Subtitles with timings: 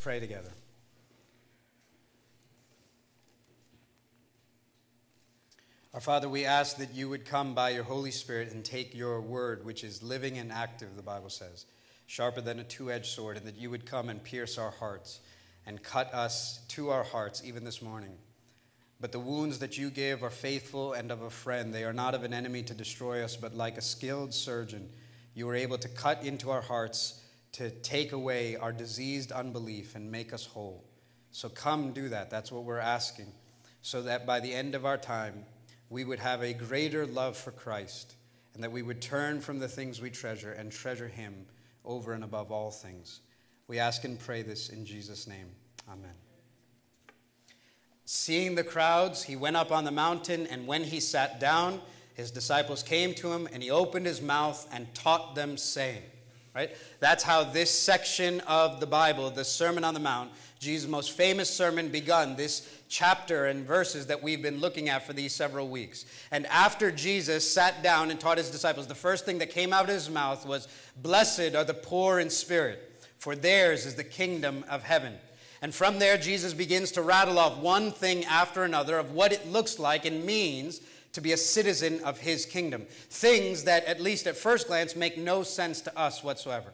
[0.00, 0.50] pray together.
[5.92, 9.20] Our Father, we ask that you would come by your Holy Spirit and take your
[9.20, 11.66] word, which is living and active, the Bible says,
[12.06, 15.20] sharper than a two edged sword, and that you would come and pierce our hearts
[15.66, 18.12] and cut us to our hearts even this morning.
[19.00, 21.74] But the wounds that you give are faithful and of a friend.
[21.74, 24.88] They are not of an enemy to destroy us, but like a skilled surgeon,
[25.34, 27.20] you are able to cut into our hearts
[27.52, 30.84] to take away our diseased unbelief and make us whole.
[31.32, 32.30] So come do that.
[32.30, 33.32] That's what we're asking.
[33.82, 35.44] So that by the end of our time,
[35.88, 38.14] we would have a greater love for Christ
[38.54, 41.46] and that we would turn from the things we treasure and treasure Him
[41.84, 43.20] over and above all things.
[43.68, 45.46] We ask and pray this in Jesus' name.
[45.88, 46.14] Amen.
[48.04, 51.80] Seeing the crowds, he went up on the mountain, and when he sat down,
[52.14, 56.02] his disciples came to him, and he opened his mouth and taught them, saying,
[56.54, 56.76] Right?
[56.98, 61.48] That's how this section of the Bible, the Sermon on the Mount, Jesus' most famous
[61.48, 62.34] sermon, begun.
[62.34, 66.04] This chapter and verses that we've been looking at for these several weeks.
[66.32, 69.84] And after Jesus sat down and taught his disciples, the first thing that came out
[69.84, 70.66] of his mouth was,
[71.00, 75.14] Blessed are the poor in spirit, for theirs is the kingdom of heaven.
[75.62, 79.50] And from there, Jesus begins to rattle off one thing after another of what it
[79.50, 80.80] looks like and means
[81.12, 82.86] to be a citizen of his kingdom.
[83.10, 86.72] Things that, at least at first glance, make no sense to us whatsoever.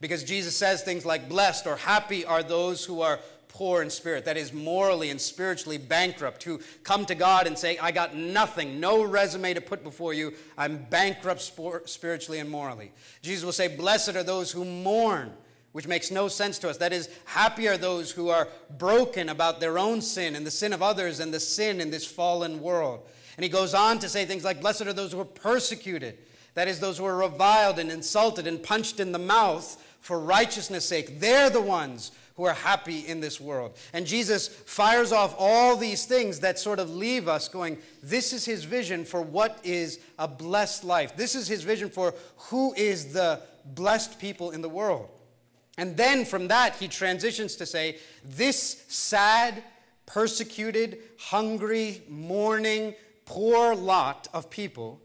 [0.00, 4.24] Because Jesus says things like, Blessed or happy are those who are poor in spirit,
[4.24, 8.80] that is, morally and spiritually bankrupt, who come to God and say, I got nothing,
[8.80, 10.34] no resume to put before you.
[10.58, 11.40] I'm bankrupt
[11.84, 12.90] spiritually and morally.
[13.22, 15.32] Jesus will say, Blessed are those who mourn
[15.74, 16.76] which makes no sense to us.
[16.76, 18.46] That is, happy are those who are
[18.78, 22.06] broken about their own sin and the sin of others and the sin in this
[22.06, 23.00] fallen world.
[23.36, 26.16] And he goes on to say things like, Blessed are those who are persecuted.
[26.54, 30.84] That is, those who are reviled and insulted and punched in the mouth for righteousness'
[30.84, 31.18] sake.
[31.18, 33.76] They're the ones who are happy in this world.
[33.92, 38.44] And Jesus fires off all these things that sort of leave us going, This is
[38.44, 41.16] his vision for what is a blessed life.
[41.16, 45.08] This is his vision for who is the blessed people in the world.
[45.76, 49.62] And then from that, he transitions to say, This sad,
[50.06, 55.00] persecuted, hungry, mourning, poor lot of people,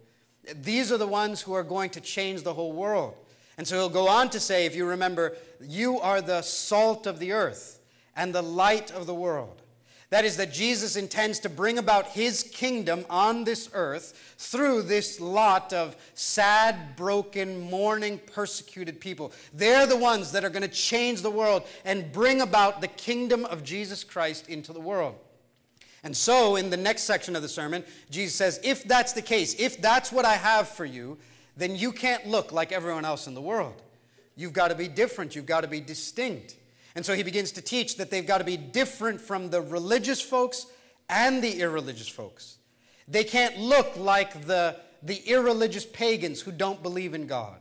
[0.56, 3.16] these are the ones who are going to change the whole world.
[3.58, 7.20] And so he'll go on to say, if you remember, you are the salt of
[7.20, 7.80] the earth
[8.16, 9.62] and the light of the world.
[10.10, 15.20] That is, that Jesus intends to bring about his kingdom on this earth through this
[15.20, 19.32] lot of sad, broken, mourning, persecuted people.
[19.54, 23.46] They're the ones that are going to change the world and bring about the kingdom
[23.46, 25.16] of Jesus Christ into the world.
[26.04, 29.56] And so, in the next section of the sermon, Jesus says, If that's the case,
[29.60, 31.18] if that's what I have for you,
[31.56, 33.82] then you can't look like everyone else in the world.
[34.36, 36.56] You've got to be different, you've got to be distinct.
[37.00, 40.20] And so he begins to teach that they've got to be different from the religious
[40.20, 40.66] folks
[41.08, 42.58] and the irreligious folks.
[43.08, 47.56] They can't look like the, the irreligious pagans who don't believe in God.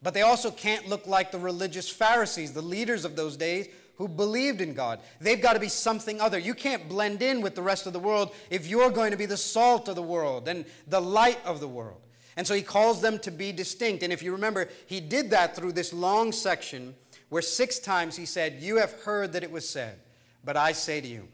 [0.00, 4.08] But they also can't look like the religious Pharisees, the leaders of those days who
[4.08, 5.00] believed in God.
[5.20, 6.38] They've got to be something other.
[6.38, 9.26] You can't blend in with the rest of the world if you're going to be
[9.26, 12.00] the salt of the world and the light of the world.
[12.38, 14.02] And so he calls them to be distinct.
[14.02, 16.94] And if you remember, he did that through this long section
[17.32, 19.98] where six times he said, You have heard that it was said,
[20.44, 21.28] but I say to you.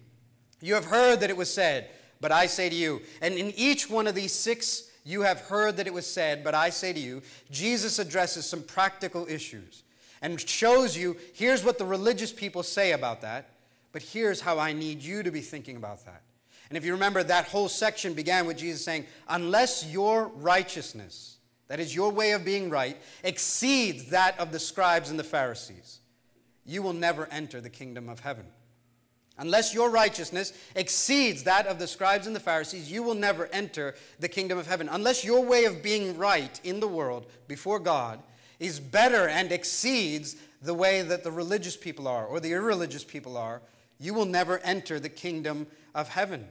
[0.61, 3.03] You have heard that it was said, but I say to you.
[3.21, 6.55] And in each one of these six, you have heard that it was said, but
[6.55, 7.21] I say to you,
[7.51, 9.83] Jesus addresses some practical issues
[10.23, 13.51] and shows you here's what the religious people say about that,
[13.91, 16.23] but here's how I need you to be thinking about that.
[16.69, 21.38] And if you remember, that whole section began with Jesus saying, Unless your righteousness,
[21.69, 26.01] that is your way of being right, exceeds that of the scribes and the Pharisees,
[26.65, 28.47] you will never enter the kingdom of heaven.
[29.39, 33.95] Unless your righteousness exceeds that of the scribes and the Pharisees, you will never enter
[34.19, 34.89] the kingdom of heaven.
[34.91, 38.21] Unless your way of being right in the world before God
[38.59, 43.37] is better and exceeds the way that the religious people are or the irreligious people
[43.37, 43.63] are,
[44.01, 46.49] you will never enter the kingdom of heaven.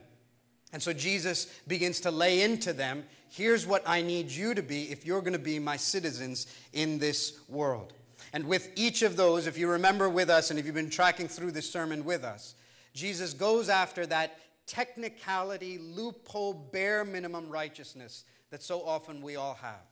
[0.71, 4.91] And so Jesus begins to lay into them here's what I need you to be
[4.91, 7.93] if you're going to be my citizens in this world.
[8.33, 11.27] And with each of those, if you remember with us and if you've been tracking
[11.27, 12.55] through this sermon with us,
[12.93, 19.85] Jesus goes after that technicality, loophole, bare minimum righteousness that so often we all have.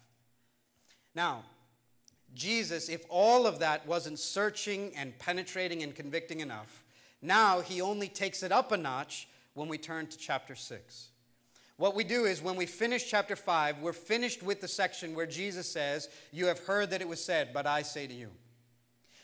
[1.13, 1.43] Now,
[2.33, 6.83] Jesus, if all of that wasn't searching and penetrating and convicting enough,
[7.21, 11.07] now he only takes it up a notch when we turn to chapter 6.
[11.77, 15.25] What we do is when we finish chapter 5, we're finished with the section where
[15.25, 18.30] Jesus says, You have heard that it was said, but I say to you.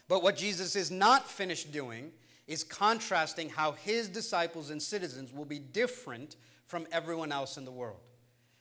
[0.09, 2.11] But what Jesus is not finished doing
[2.47, 7.71] is contrasting how his disciples and citizens will be different from everyone else in the
[7.71, 7.99] world.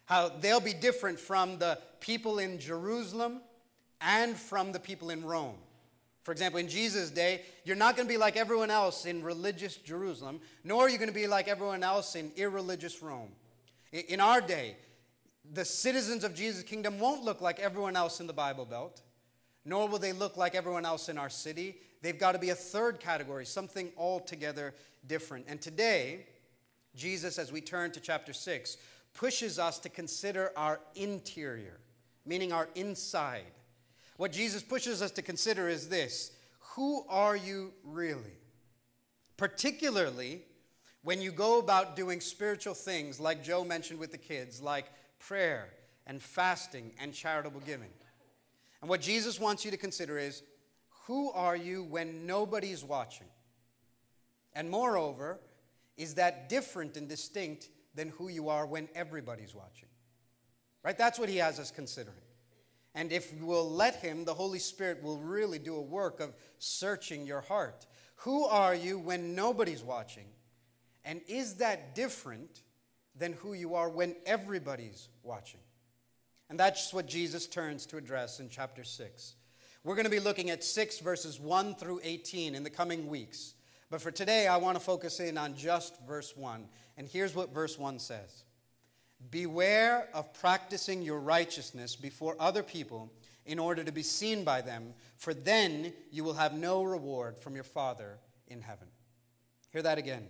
[0.05, 3.41] How they'll be different from the people in Jerusalem
[4.01, 5.57] and from the people in Rome.
[6.23, 9.77] For example, in Jesus' day, you're not going to be like everyone else in religious
[9.77, 13.31] Jerusalem, nor are you going to be like everyone else in irreligious Rome.
[13.93, 14.77] In our day,
[15.53, 19.03] the citizens of Jesus' kingdom won't look like everyone else in the Bible Belt,
[19.65, 21.77] nor will they look like everyone else in our city.
[22.03, 24.75] They've got to be a third category, something altogether
[25.07, 25.47] different.
[25.49, 26.27] And today,
[26.95, 28.77] Jesus, as we turn to chapter 6,
[29.13, 31.81] pushes us to consider our interior,
[32.25, 33.53] meaning our inside.
[34.17, 36.33] What Jesus pushes us to consider is this
[36.75, 38.39] Who are you really?
[39.37, 40.43] Particularly
[41.03, 44.87] when you go about doing spiritual things, like Joe mentioned with the kids, like
[45.19, 45.69] prayer
[46.07, 47.91] and fasting and charitable giving.
[48.81, 50.43] And what Jesus wants you to consider is
[51.07, 53.27] who are you when nobody's watching?
[54.55, 55.41] And moreover,
[55.97, 59.89] is that different and distinct than who you are when everybody's watching?
[60.83, 60.97] Right?
[60.97, 62.17] That's what he has us considering.
[62.95, 67.27] And if we'll let Him, the Holy Spirit will really do a work of searching
[67.27, 67.87] your heart.
[68.17, 70.27] Who are you when nobody's watching?
[71.05, 72.63] And is that different
[73.17, 75.61] than who you are when everybody's watching?
[76.49, 79.35] And that's what Jesus turns to address in chapter 6.
[79.83, 83.55] We're going to be looking at 6 verses 1 through 18 in the coming weeks.
[83.89, 86.69] But for today, I want to focus in on just verse 1.
[86.97, 88.45] And here's what verse 1 says
[89.31, 93.13] Beware of practicing your righteousness before other people
[93.47, 97.55] in order to be seen by them, for then you will have no reward from
[97.55, 98.19] your Father
[98.49, 98.89] in heaven.
[99.73, 100.29] Hear that again.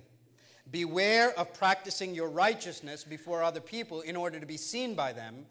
[0.70, 5.46] Beware of practicing your righteousness before other people in order to be seen by them,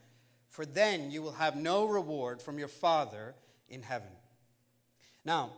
[0.50, 3.36] for then you will have no reward from your Father
[3.70, 4.10] in heaven.
[5.26, 5.52] Now,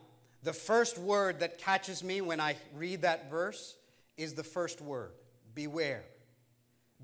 [0.43, 3.75] the first word that catches me when I read that verse
[4.17, 5.11] is the first word
[5.53, 6.03] beware.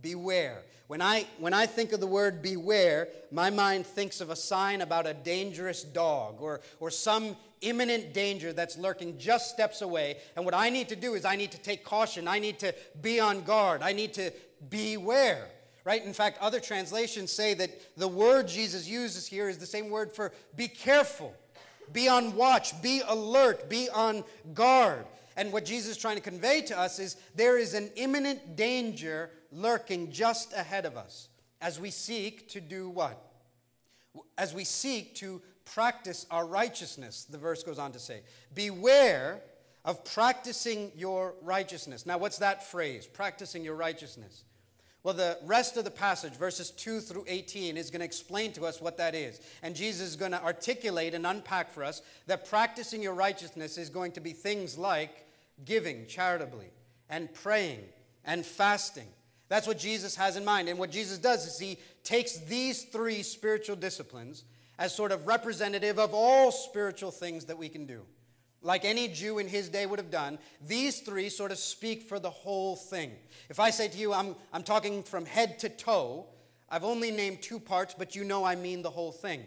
[0.01, 0.63] Beware.
[0.87, 4.81] When I, when I think of the word beware, my mind thinks of a sign
[4.81, 10.17] about a dangerous dog or, or some imminent danger that's lurking just steps away.
[10.35, 12.27] And what I need to do is I need to take caution.
[12.27, 13.81] I need to be on guard.
[13.81, 14.31] I need to
[14.69, 15.47] beware.
[15.83, 16.03] Right?
[16.03, 20.11] In fact, other translations say that the word Jesus uses here is the same word
[20.11, 21.33] for be careful,
[21.93, 24.23] be on watch, be alert, be on
[24.53, 25.05] guard.
[25.37, 29.29] And what Jesus is trying to convey to us is there is an imminent danger
[29.51, 31.29] lurking just ahead of us
[31.61, 33.21] as we seek to do what?
[34.37, 38.21] As we seek to practice our righteousness, the verse goes on to say.
[38.53, 39.41] Beware
[39.85, 42.05] of practicing your righteousness.
[42.05, 43.07] Now, what's that phrase?
[43.07, 44.43] Practicing your righteousness.
[45.03, 48.65] Well, the rest of the passage, verses 2 through 18, is going to explain to
[48.65, 49.39] us what that is.
[49.63, 53.89] And Jesus is going to articulate and unpack for us that practicing your righteousness is
[53.89, 55.25] going to be things like
[55.65, 56.69] giving charitably,
[57.09, 57.83] and praying,
[58.25, 59.07] and fasting.
[59.49, 60.67] That's what Jesus has in mind.
[60.67, 64.43] And what Jesus does is he takes these three spiritual disciplines
[64.77, 68.01] as sort of representative of all spiritual things that we can do.
[68.61, 72.19] Like any Jew in his day would have done, these three sort of speak for
[72.19, 73.11] the whole thing.
[73.49, 76.25] If I say to you, I'm, I'm talking from head to toe,
[76.69, 79.43] I've only named two parts, but you know I mean the whole thing.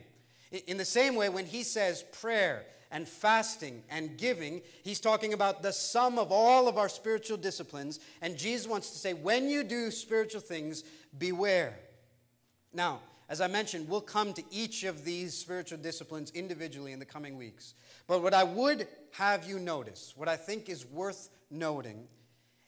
[0.66, 5.62] In the same way, when he says prayer and fasting and giving, he's talking about
[5.62, 8.00] the sum of all of our spiritual disciplines.
[8.20, 10.84] And Jesus wants to say, when you do spiritual things,
[11.18, 11.78] beware.
[12.72, 17.04] Now, as I mentioned, we'll come to each of these spiritual disciplines individually in the
[17.04, 17.74] coming weeks.
[18.08, 22.08] But what I would have you notice, what I think is worth noting,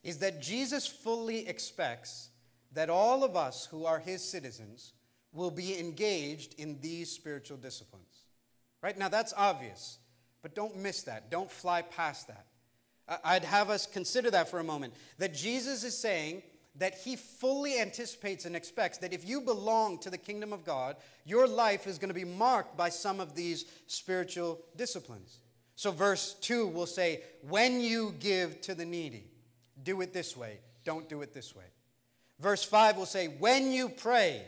[0.05, 2.29] is that Jesus fully expects
[2.73, 4.93] that all of us who are his citizens
[5.33, 8.27] will be engaged in these spiritual disciplines.
[8.83, 8.97] Right?
[8.97, 9.99] Now, that's obvious.
[10.43, 11.31] But don't miss that.
[11.31, 12.47] Don't fly past that.
[13.25, 14.95] I'd have us consider that for a moment.
[15.19, 16.43] That Jesus is saying
[16.77, 20.97] that he fully anticipates and expects that if you belong to the kingdom of God,
[21.25, 25.39] your life is going to be marked by some of these spiritual disciplines.
[25.77, 29.25] So, verse 2 will say, When you give to the needy,
[29.83, 31.65] do it this way, don't do it this way.
[32.41, 34.43] Verse 5 will say, When you pray,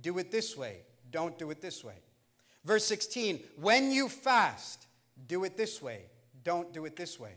[0.00, 0.78] do it this way,
[1.10, 1.94] don't do it this way.
[2.64, 4.86] Verse 16, When you fast,
[5.26, 6.02] do it this way,
[6.44, 7.32] don't do it this way.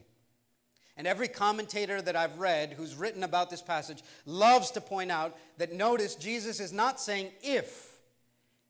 [0.98, 5.38] And every commentator that I've read who's written about this passage loves to point out
[5.58, 8.00] that notice Jesus is not saying if,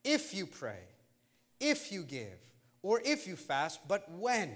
[0.03, 0.79] if you pray,
[1.59, 2.39] if you give,
[2.81, 4.51] or if you fast, but when.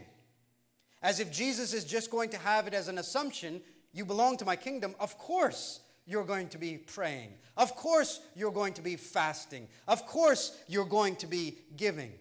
[1.01, 3.61] As if Jesus is just going to have it as an assumption
[3.93, 7.31] you belong to my kingdom, of course you're going to be praying.
[7.55, 9.67] Of course you're going to be fasting.
[9.87, 12.11] Of course you're going to be giving.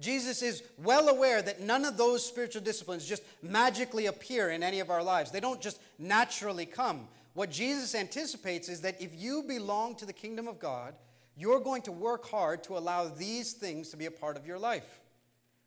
[0.00, 4.80] Jesus is well aware that none of those spiritual disciplines just magically appear in any
[4.80, 5.30] of our lives.
[5.30, 7.06] They don't just naturally come.
[7.34, 10.94] What Jesus anticipates is that if you belong to the kingdom of God,
[11.36, 14.58] you're going to work hard to allow these things to be a part of your
[14.58, 15.00] life.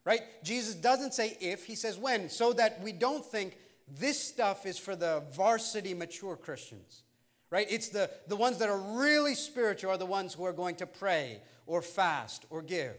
[0.05, 0.21] Right?
[0.43, 3.57] Jesus doesn't say if, he says when, so that we don't think
[3.89, 7.03] this stuff is for the varsity mature Christians.
[7.49, 7.67] Right?
[7.69, 10.85] It's the, the ones that are really spiritual are the ones who are going to
[10.85, 12.95] pray or fast or give.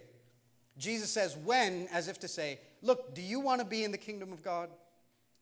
[0.78, 3.99] Jesus says when, as if to say, Look, do you want to be in the
[3.99, 4.70] kingdom of God?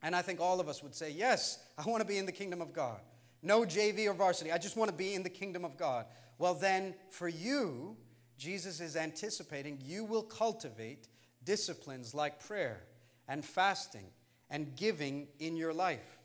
[0.02, 2.32] And I think all of us would say, Yes, I want to be in the
[2.32, 3.00] kingdom of God.
[3.42, 4.50] No JV or varsity.
[4.50, 6.06] I just want to be in the kingdom of God.
[6.38, 7.96] Well, then, for you,
[8.38, 11.08] Jesus is anticipating you will cultivate
[11.44, 12.82] disciplines like prayer
[13.28, 14.06] and fasting
[14.50, 16.18] and giving in your life.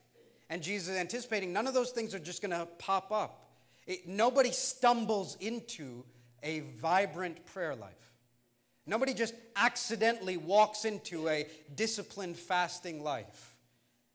[0.50, 3.46] And Jesus is anticipating none of those things are just going to pop up.
[3.88, 6.04] It, nobody stumbles into
[6.44, 8.11] a vibrant prayer life.
[8.86, 13.58] Nobody just accidentally walks into a disciplined fasting life.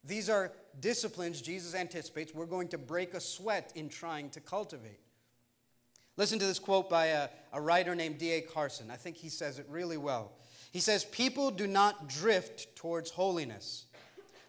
[0.04, 5.00] These are disciplines Jesus anticipates we're going to break a sweat in trying to cultivate.
[6.16, 8.40] Listen to this quote by a, a writer named D.A.
[8.40, 8.90] Carson.
[8.90, 10.32] I think he says it really well.
[10.72, 13.86] He says, People do not drift towards holiness.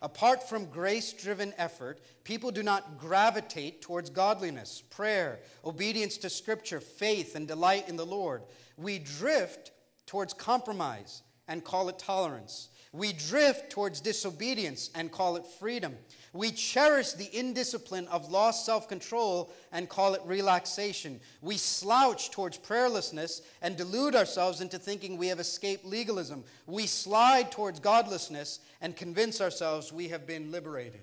[0.02, 6.80] Apart from grace driven effort, people do not gravitate towards godliness, prayer, obedience to Scripture,
[6.80, 8.44] faith, and delight in the Lord.
[8.78, 9.72] We drift
[10.08, 12.70] towards compromise and call it tolerance.
[12.94, 15.96] We drift towards disobedience and call it freedom.
[16.34, 21.20] We cherish the indiscipline of lost self control and call it relaxation.
[21.42, 26.44] We slouch towards prayerlessness and delude ourselves into thinking we have escaped legalism.
[26.66, 31.02] We slide towards godlessness and convince ourselves we have been liberated.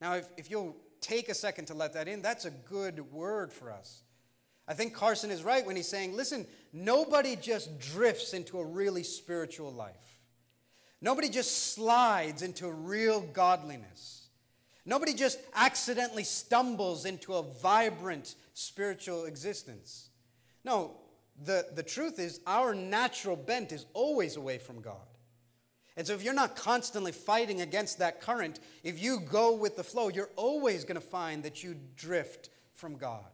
[0.00, 3.52] Now, if, if you'll take a second to let that in, that's a good word
[3.52, 4.02] for us.
[4.66, 9.04] I think Carson is right when he's saying, listen, nobody just drifts into a really
[9.04, 10.20] spiritual life.
[11.00, 14.26] Nobody just slides into real godliness.
[14.84, 20.08] Nobody just accidentally stumbles into a vibrant spiritual existence.
[20.64, 20.96] No,
[21.42, 24.96] the, the truth is, our natural bent is always away from God.
[25.96, 29.84] And so, if you're not constantly fighting against that current, if you go with the
[29.84, 33.24] flow, you're always going to find that you drift from God.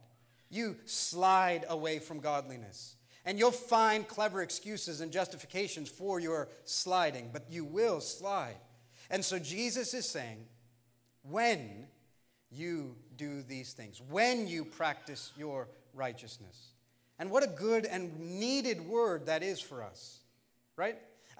[0.49, 2.95] You slide away from godliness.
[3.25, 8.57] And you'll find clever excuses and justifications for your sliding, but you will slide.
[9.09, 10.45] And so Jesus is saying,
[11.23, 11.85] when
[12.49, 16.73] you do these things, when you practice your righteousness.
[17.19, 20.19] And what a good and needed word that is for us,
[20.75, 20.97] right?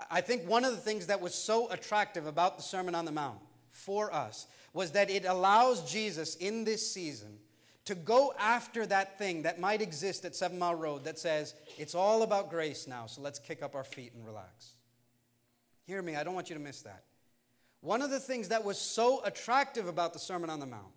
[0.09, 3.11] I think one of the things that was so attractive about the Sermon on the
[3.11, 7.37] Mount for us was that it allows Jesus in this season
[7.91, 11.93] to go after that thing that might exist at Seven Mile Road that says, it's
[11.93, 14.75] all about grace now, so let's kick up our feet and relax.
[15.87, 17.03] Hear me, I don't want you to miss that.
[17.81, 20.93] One of the things that was so attractive about the Sermon on the Mount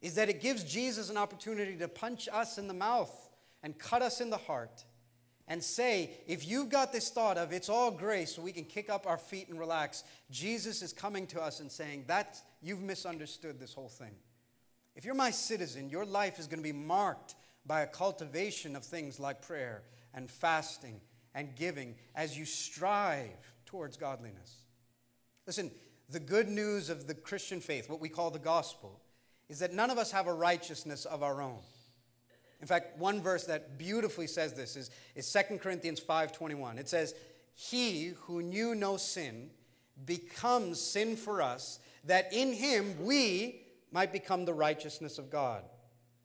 [0.00, 3.28] is that it gives Jesus an opportunity to punch us in the mouth
[3.64, 4.84] and cut us in the heart
[5.48, 8.88] and say, if you've got this thought of it's all grace so we can kick
[8.88, 13.58] up our feet and relax, Jesus is coming to us and saying, that you've misunderstood
[13.58, 14.14] this whole thing.
[15.00, 18.84] If you're my citizen, your life is going to be marked by a cultivation of
[18.84, 19.80] things like prayer
[20.12, 21.00] and fasting
[21.34, 24.56] and giving as you strive towards godliness.
[25.46, 25.70] Listen,
[26.10, 29.00] the good news of the Christian faith, what we call the gospel,
[29.48, 31.60] is that none of us have a righteousness of our own.
[32.60, 36.76] In fact, one verse that beautifully says this is, is 2 Corinthians 5:21.
[36.76, 37.14] It says,
[37.54, 39.48] He who knew no sin
[40.04, 45.62] becomes sin for us, that in him we might become the righteousness of God.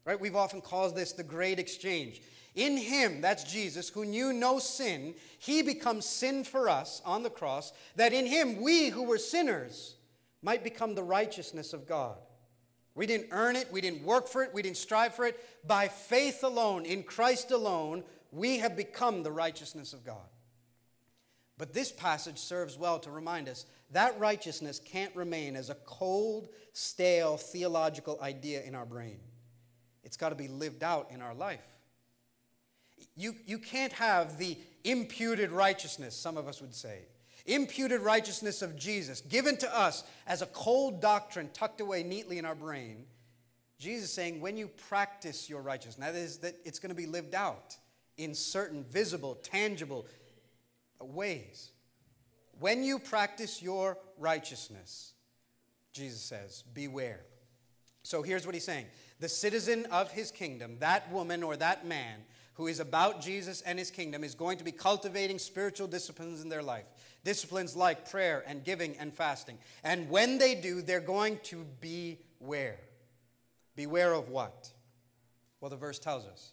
[0.05, 0.19] Right?
[0.19, 2.21] We've often called this the great exchange.
[2.53, 7.29] In him, that's Jesus, who knew no sin, he becomes sin for us on the
[7.29, 9.95] cross, that in him, we who were sinners
[10.41, 12.15] might become the righteousness of God.
[12.93, 15.37] We didn't earn it, we didn't work for it, we didn't strive for it.
[15.67, 20.27] By faith alone, in Christ alone, we have become the righteousness of God.
[21.57, 26.49] But this passage serves well to remind us that righteousness can't remain as a cold,
[26.73, 29.19] stale theological idea in our brain.
[30.03, 31.63] It's got to be lived out in our life.
[33.15, 36.99] You, you can't have the imputed righteousness, some of us would say,
[37.45, 42.45] imputed righteousness of Jesus given to us as a cold doctrine tucked away neatly in
[42.45, 43.05] our brain.
[43.79, 47.35] Jesus saying, when you practice your righteousness, that is, that it's going to be lived
[47.35, 47.75] out
[48.17, 50.05] in certain visible, tangible
[50.99, 51.71] ways.
[52.59, 55.13] When you practice your righteousness,
[55.91, 57.21] Jesus says, beware.
[58.03, 58.85] So here's what he's saying
[59.19, 62.19] The citizen of his kingdom, that woman or that man,
[62.55, 66.49] who is about Jesus and his kingdom is going to be cultivating spiritual disciplines in
[66.49, 66.85] their life.
[67.23, 69.57] Disciplines like prayer and giving and fasting.
[69.83, 72.79] And when they do, they're going to beware.
[73.75, 74.69] Beware of what?
[75.59, 76.51] Well, the verse tells us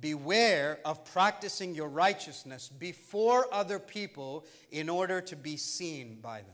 [0.00, 6.50] Beware of practicing your righteousness before other people in order to be seen by them.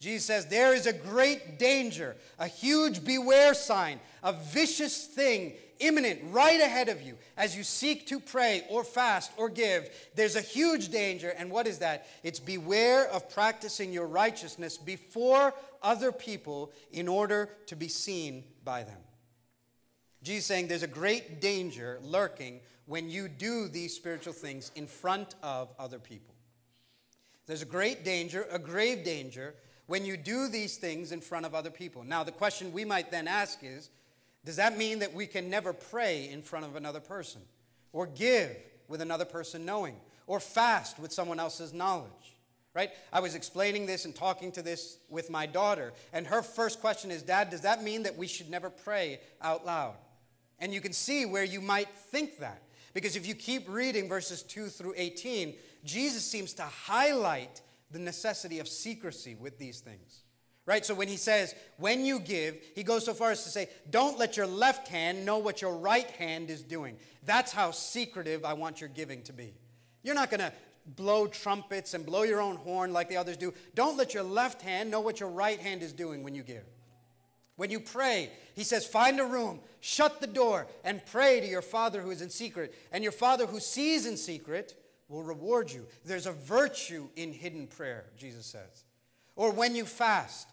[0.00, 6.20] Jesus says there is a great danger, a huge beware sign, a vicious thing imminent
[6.30, 9.90] right ahead of you as you seek to pray or fast or give.
[10.14, 12.06] There's a huge danger, and what is that?
[12.22, 15.52] It's beware of practicing your righteousness before
[15.82, 18.98] other people in order to be seen by them.
[20.22, 25.34] Jesus saying there's a great danger lurking when you do these spiritual things in front
[25.42, 26.34] of other people.
[27.46, 29.54] There's a great danger, a grave danger,
[29.86, 32.04] when you do these things in front of other people.
[32.04, 33.90] Now, the question we might then ask is
[34.44, 37.42] does that mean that we can never pray in front of another person,
[37.92, 38.56] or give
[38.86, 39.96] with another person knowing,
[40.26, 42.36] or fast with someone else's knowledge?
[42.74, 42.90] Right?
[43.12, 47.10] I was explaining this and talking to this with my daughter, and her first question
[47.10, 49.96] is Dad, does that mean that we should never pray out loud?
[50.60, 52.62] And you can see where you might think that.
[52.94, 58.58] Because if you keep reading verses 2 through 18, Jesus seems to highlight the necessity
[58.58, 60.22] of secrecy with these things.
[60.66, 60.84] Right?
[60.84, 64.18] So when he says, when you give, he goes so far as to say, don't
[64.18, 66.96] let your left hand know what your right hand is doing.
[67.24, 69.54] That's how secretive I want your giving to be.
[70.02, 70.52] You're not going to
[70.84, 73.54] blow trumpets and blow your own horn like the others do.
[73.74, 76.64] Don't let your left hand know what your right hand is doing when you give.
[77.58, 81.60] When you pray, he says, find a room, shut the door, and pray to your
[81.60, 82.72] Father who is in secret.
[82.92, 85.84] And your Father who sees in secret will reward you.
[86.04, 88.84] There's a virtue in hidden prayer, Jesus says.
[89.34, 90.48] Or when you fast,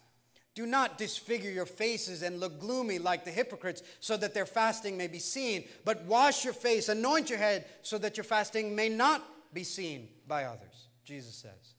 [0.55, 4.97] do not disfigure your faces and look gloomy like the hypocrites, so that their fasting
[4.97, 5.65] may be seen.
[5.83, 10.07] But wash your face, anoint your head, so that your fasting may not be seen
[10.27, 11.74] by others, Jesus says.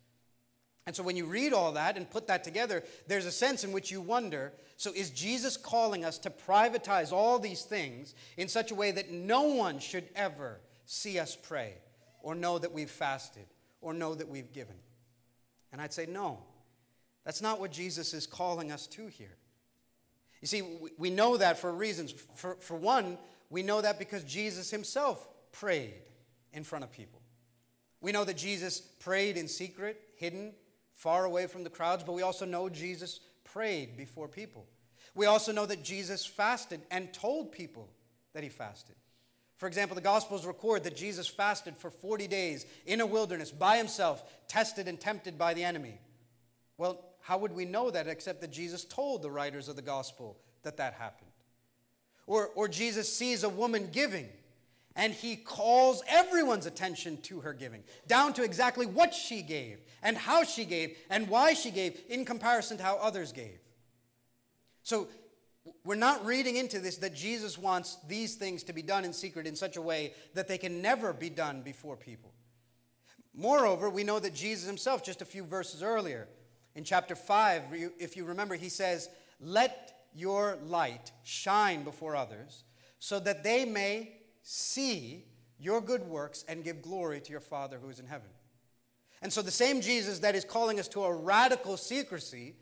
[0.87, 3.73] And so when you read all that and put that together, there's a sense in
[3.73, 8.71] which you wonder so is Jesus calling us to privatize all these things in such
[8.71, 11.75] a way that no one should ever see us pray
[12.23, 13.47] or know that we've fasted
[13.81, 14.77] or know that we've given?
[15.73, 16.41] And I'd say, no.
[17.25, 19.37] That's not what Jesus is calling us to here.
[20.43, 20.63] You see,
[20.99, 22.13] we know that for reasons.
[22.35, 23.19] For, for one,
[23.49, 25.95] we know that because Jesus himself prayed
[26.53, 27.21] in front of people.
[28.01, 30.53] We know that Jesus prayed in secret, hidden,
[30.97, 34.67] far away from the crowds, but we also know Jesus prayed before people.
[35.15, 37.89] We also know that Jesus fasted and told people
[38.33, 38.97] that he fasted.
[39.57, 43.79] For example, the Gospels record that Jesus fasted for 40 days in a wilderness by
[43.79, 45.99] himself, tested and tempted by the enemy.
[46.77, 50.37] Well, how would we know that except that Jesus told the writers of the Gospel
[50.63, 51.31] that that happened?
[52.27, 54.29] Or, or Jesus sees a woman giving
[54.97, 60.17] and he calls everyone's attention to her giving, down to exactly what she gave and
[60.17, 63.59] how she gave and why she gave in comparison to how others gave.
[64.83, 65.09] So
[65.85, 69.47] we're not reading into this that Jesus wants these things to be done in secret
[69.47, 72.33] in such a way that they can never be done before people.
[73.35, 76.27] Moreover, we know that Jesus himself, just a few verses earlier,
[76.75, 77.65] in chapter 5,
[77.99, 79.09] if you remember, he says,
[79.41, 82.65] Let your light shine before others
[82.99, 84.16] so that they may
[84.49, 85.25] see
[85.59, 88.29] your good works and give glory to your Father who is in heaven.
[89.21, 92.55] And so, the same Jesus that is calling us to a radical secrecy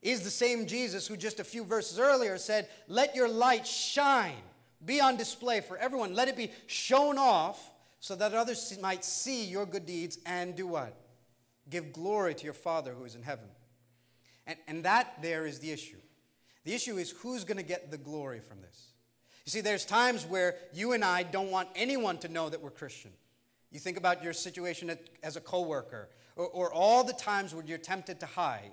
[0.00, 4.40] is the same Jesus who just a few verses earlier said, Let your light shine,
[4.82, 6.14] be on display for everyone.
[6.14, 10.66] Let it be shown off so that others might see your good deeds and do
[10.66, 10.96] what?
[11.68, 13.48] Give glory to your Father who is in heaven.
[14.46, 15.98] And, and that there is the issue.
[16.64, 18.87] The issue is who's going to get the glory from this?
[19.48, 22.68] You see, there's times where you and I don't want anyone to know that we're
[22.68, 23.12] Christian.
[23.72, 27.78] You think about your situation as a coworker, or, or all the times when you're
[27.78, 28.72] tempted to hide.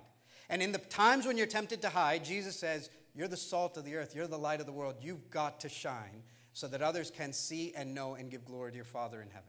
[0.50, 3.86] And in the times when you're tempted to hide, Jesus says, You're the salt of
[3.86, 4.96] the earth, you're the light of the world.
[5.00, 8.76] You've got to shine so that others can see and know and give glory to
[8.76, 9.48] your Father in heaven.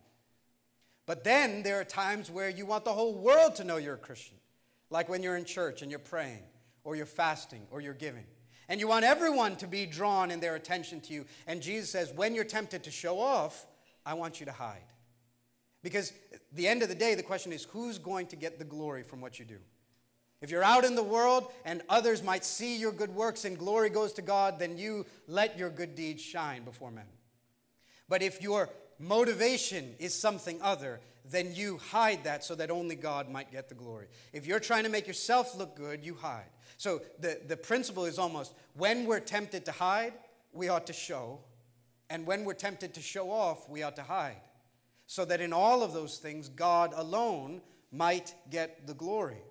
[1.05, 3.97] But then there are times where you want the whole world to know you're a
[3.97, 4.37] Christian,
[4.89, 6.43] like when you're in church and you're praying,
[6.85, 8.23] or you're fasting, or you're giving.
[8.69, 11.25] And you want everyone to be drawn in their attention to you.
[11.45, 13.65] And Jesus says, when you're tempted to show off,
[14.05, 14.83] I want you to hide.
[15.83, 16.11] Because
[16.51, 19.21] the end of the day, the question is who's going to get the glory from
[19.21, 19.57] what you do?
[20.41, 23.89] If you're out in the world and others might see your good works and glory
[23.89, 27.05] goes to God, then you let your good deeds shine before men.
[28.09, 30.99] But if your motivation is something other,
[31.29, 34.07] then you hide that so that only God might get the glory.
[34.31, 36.49] If you're trying to make yourself look good, you hide.
[36.77, 40.13] So the, the principle is almost when we're tempted to hide,
[40.53, 41.39] we ought to show.
[42.09, 44.41] And when we're tempted to show off, we ought to hide.
[45.07, 47.61] So that in all of those things, God alone
[47.91, 49.41] might get the glory.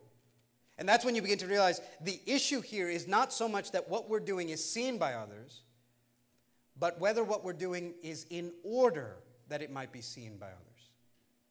[0.79, 3.89] And that's when you begin to realize the issue here is not so much that
[3.89, 5.63] what we're doing is seen by others,
[6.79, 9.17] but whether what we're doing is in order
[9.49, 10.91] that it might be seen by others.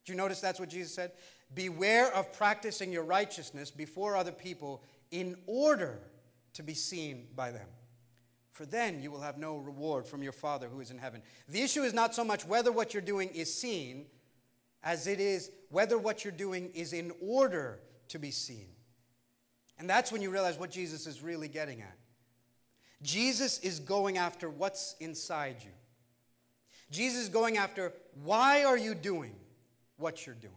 [0.06, 1.12] Do you notice that's what Jesus said?
[1.56, 6.00] Beware of practicing your righteousness before other people in order
[6.54, 7.68] to be seen by them.
[8.52, 11.22] For then you will have no reward from your Father who is in heaven.
[11.50, 14.06] The issue is not so much whether what you're doing is seen
[14.82, 18.68] as it is whether what you're doing is in order to be seen.
[19.78, 21.98] And that's when you realize what Jesus is really getting at.
[23.02, 25.72] Jesus is going after what's inside you.
[26.92, 27.92] Jesus is going after
[28.24, 29.36] why are you doing
[29.98, 30.54] what you're doing?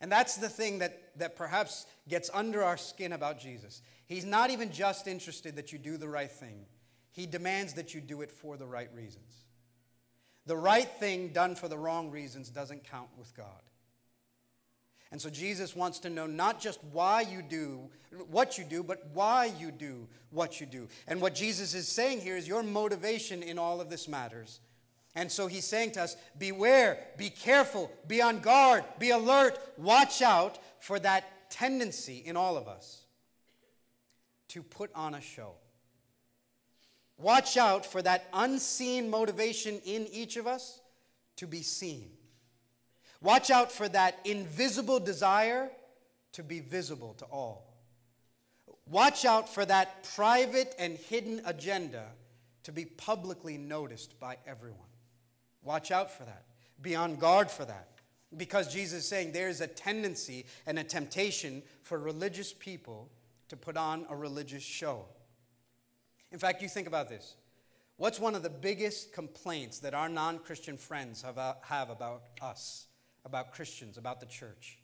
[0.00, 3.82] And that's the thing that, that perhaps gets under our skin about Jesus.
[4.06, 6.66] He's not even just interested that you do the right thing,
[7.12, 9.44] He demands that you do it for the right reasons.
[10.46, 13.62] The right thing done for the wrong reasons doesn't count with God.
[15.10, 17.90] And so Jesus wants to know not just why you do
[18.30, 20.88] what you do, but why you do what you do.
[21.06, 24.60] And what Jesus is saying here is your motivation in all of this matters.
[25.18, 30.22] And so he's saying to us beware, be careful, be on guard, be alert, watch
[30.22, 33.02] out for that tendency in all of us
[34.50, 35.54] to put on a show.
[37.16, 40.78] Watch out for that unseen motivation in each of us
[41.34, 42.12] to be seen.
[43.20, 45.68] Watch out for that invisible desire
[46.34, 47.74] to be visible to all.
[48.86, 52.04] Watch out for that private and hidden agenda
[52.62, 54.87] to be publicly noticed by everyone.
[55.62, 56.44] Watch out for that.
[56.80, 57.88] Be on guard for that.
[58.36, 63.10] Because Jesus is saying there is a tendency and a temptation for religious people
[63.48, 65.06] to put on a religious show.
[66.30, 67.36] In fact, you think about this.
[67.96, 72.22] What's one of the biggest complaints that our non Christian friends have, uh, have about
[72.40, 72.86] us,
[73.24, 74.78] about Christians, about the church?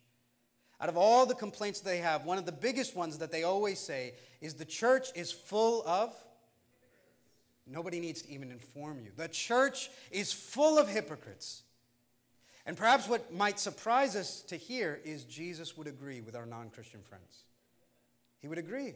[0.81, 3.79] Out of all the complaints they have, one of the biggest ones that they always
[3.79, 6.13] say is the church is full of.
[7.67, 9.11] Nobody needs to even inform you.
[9.15, 11.63] The church is full of hypocrites.
[12.65, 16.69] And perhaps what might surprise us to hear is Jesus would agree with our non
[16.69, 17.43] Christian friends.
[18.39, 18.93] He would agree.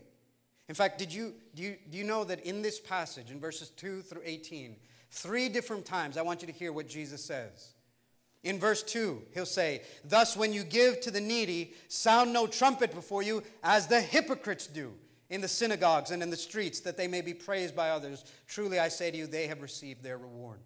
[0.68, 3.70] In fact, did you, do, you, do you know that in this passage, in verses
[3.70, 4.76] 2 through 18,
[5.10, 7.74] three different times, I want you to hear what Jesus says.
[8.44, 12.94] In verse 2, he'll say, Thus, when you give to the needy, sound no trumpet
[12.94, 14.94] before you, as the hypocrites do
[15.30, 18.26] in the synagogues and in the streets, that they may be praised by others.
[18.48, 20.60] Truly, I say to you, they have received their reward.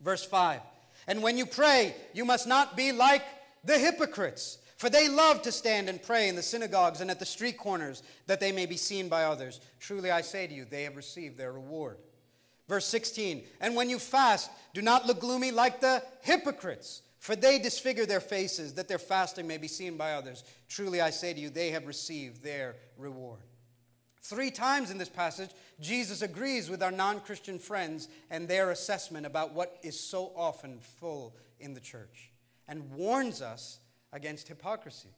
[0.00, 0.60] Verse 5,
[1.06, 3.24] And when you pray, you must not be like
[3.64, 7.26] the hypocrites for they love to stand and pray in the synagogues and at the
[7.26, 9.60] street corners, that they may be seen by others.
[9.80, 11.98] Truly I say to you, they have received their reward.
[12.68, 17.58] Verse 16 And when you fast, do not look gloomy like the hypocrites, for they
[17.58, 20.44] disfigure their faces, that their fasting may be seen by others.
[20.68, 23.40] Truly I say to you, they have received their reward.
[24.24, 29.26] Three times in this passage, Jesus agrees with our non Christian friends and their assessment
[29.26, 32.30] about what is so often full in the church
[32.66, 33.80] and warns us
[34.14, 35.10] against hypocrisy.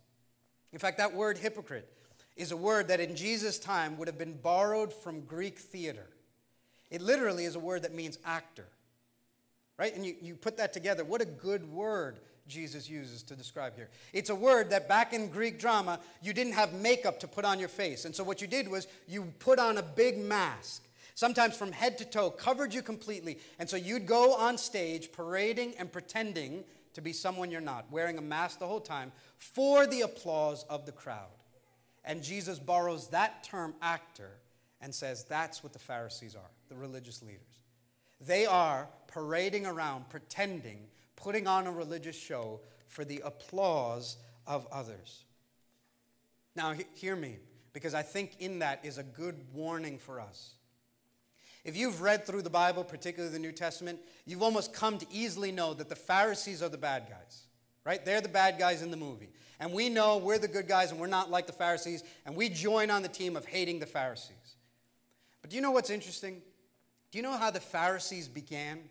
[0.72, 1.88] In fact, that word hypocrite
[2.34, 6.08] is a word that in Jesus' time would have been borrowed from Greek theater.
[6.90, 8.66] It literally is a word that means actor,
[9.78, 9.94] right?
[9.94, 11.04] And you, you put that together.
[11.04, 13.88] What a good word Jesus uses to describe here.
[14.12, 17.58] It's a word that back in Greek drama, you didn't have makeup to put on
[17.58, 18.04] your face.
[18.04, 20.82] And so what you did was you put on a big mask,
[21.14, 23.38] sometimes from head to toe, covered you completely.
[23.58, 28.16] And so you'd go on stage parading and pretending to be someone you're not, wearing
[28.16, 31.28] a mask the whole time for the applause of the crowd.
[32.04, 34.30] And Jesus borrows that term actor
[34.80, 37.40] and says that's what the Pharisees are, the religious leaders.
[38.20, 40.78] They are parading around, pretending,
[41.16, 45.24] putting on a religious show for the applause of others.
[46.54, 47.38] Now, he- hear me,
[47.72, 50.54] because I think in that is a good warning for us.
[51.64, 55.50] If you've read through the Bible, particularly the New Testament, you've almost come to easily
[55.50, 57.46] know that the Pharisees are the bad guys,
[57.84, 58.04] right?
[58.04, 59.30] They're the bad guys in the movie.
[59.58, 62.48] And we know we're the good guys and we're not like the Pharisees, and we
[62.48, 64.56] join on the team of hating the Pharisees.
[65.42, 66.40] But do you know what's interesting?
[67.10, 68.88] Do you know how the Pharisees began?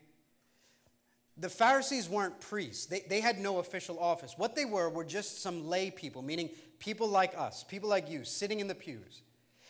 [1.37, 2.85] The Pharisees weren't priests.
[2.85, 4.35] They, they had no official office.
[4.37, 8.23] What they were were just some lay people, meaning people like us, people like you,
[8.23, 9.21] sitting in the pews.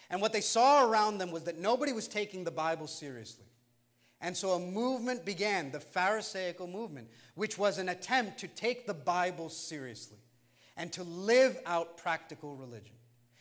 [0.09, 3.45] And what they saw around them was that nobody was taking the Bible seriously.
[4.21, 8.93] And so a movement began, the Pharisaical movement, which was an attempt to take the
[8.93, 10.19] Bible seriously
[10.77, 12.95] and to live out practical religion.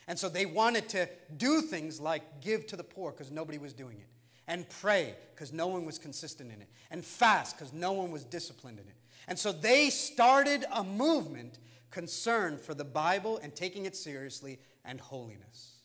[0.06, 3.72] And so they wanted to do things like give to the poor because nobody was
[3.72, 4.08] doing it,
[4.46, 8.24] and pray because no one was consistent in it, and fast because no one was
[8.24, 8.96] disciplined in it.
[9.26, 11.58] And so they started a movement
[11.90, 15.76] concerned for the Bible and taking it seriously and holiness.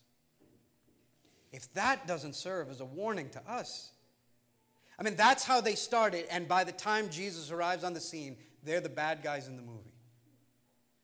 [1.52, 3.92] If that doesn't serve as a warning to us,
[4.98, 8.36] I mean, that's how they started, and by the time Jesus arrives on the scene,
[8.62, 9.94] they're the bad guys in the movie.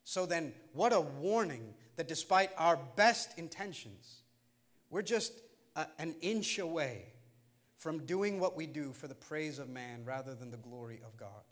[0.05, 4.23] So then, what a warning that despite our best intentions,
[4.90, 5.33] we're just
[5.75, 7.07] a, an inch away
[7.87, 11.16] from doing what we do for the praise of man rather than the glory of
[11.16, 11.44] God.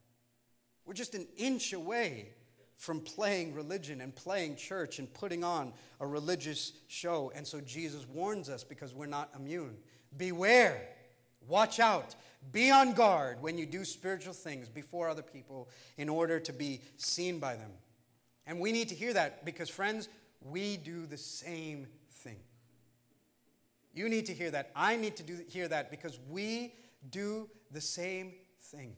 [0.85, 2.31] We're just an inch away
[2.77, 7.31] from playing religion and playing church and putting on a religious show.
[7.37, 9.77] And so Jesus warns us because we're not immune.
[10.17, 10.89] Beware,
[11.47, 12.17] watch out,
[12.51, 15.69] be on guard when you do spiritual things before other people
[15.99, 17.71] in order to be seen by them.
[18.45, 20.09] And we need to hear that because, friends,
[20.41, 21.87] we do the same.
[23.95, 24.71] You need to hear that.
[24.75, 26.75] I need to do, hear that because we
[27.11, 28.97] do the same thing.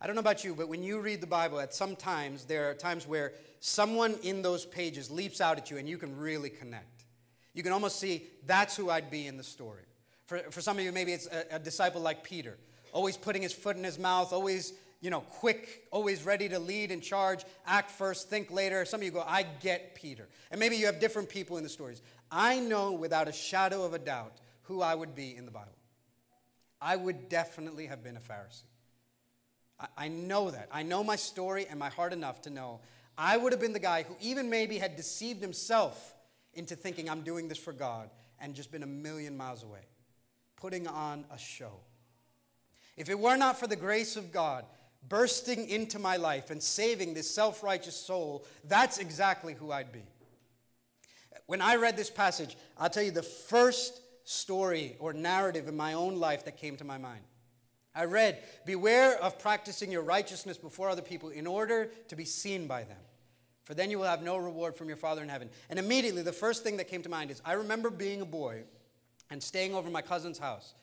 [0.00, 2.70] I don't know about you, but when you read the Bible, at some times, there
[2.70, 6.48] are times where someone in those pages leaps out at you and you can really
[6.48, 7.04] connect.
[7.52, 9.82] You can almost see that's who I'd be in the story.
[10.24, 12.56] For, for some of you, maybe it's a, a disciple like Peter,
[12.92, 16.90] always putting his foot in his mouth, always, you know, quick, always ready to lead
[16.92, 18.86] and charge, act first, think later.
[18.86, 20.28] Some of you go, I get Peter.
[20.50, 22.00] And maybe you have different people in the stories.
[22.30, 25.76] I know without a shadow of a doubt who I would be in the Bible.
[26.80, 28.62] I would definitely have been a Pharisee.
[29.96, 30.68] I, know that.
[30.70, 32.80] I know my story and my heart enough to know
[33.16, 36.14] I would have been the guy who even maybe had deceived himself
[36.54, 39.80] into thinking I'm doing this for God and just been a million miles away,
[40.56, 41.72] putting on a show.
[42.96, 44.64] If it were not for the grace of God
[45.08, 50.02] bursting into my life and saving this self righteous soul, that's exactly who I'd be.
[51.50, 55.94] When I read this passage, I'll tell you the first story or narrative in my
[55.94, 57.22] own life that came to my mind.
[57.92, 62.68] I read, Beware of practicing your righteousness before other people in order to be seen
[62.68, 63.00] by them,
[63.64, 65.50] for then you will have no reward from your Father in heaven.
[65.68, 68.62] And immediately, the first thing that came to mind is I remember being a boy
[69.28, 70.74] and staying over my cousin's house.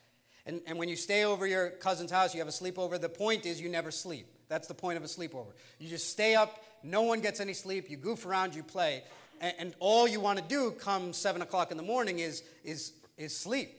[0.44, 3.00] And, and when you stay over your cousin's house, you have a sleepover.
[3.00, 4.26] The point is, you never sleep.
[4.48, 5.52] That's the point of a sleepover.
[5.78, 9.02] You just stay up, no one gets any sleep, you goof around, you play,
[9.40, 12.92] and, and all you want to do come 7 o'clock in the morning is, is,
[13.16, 13.70] is sleep.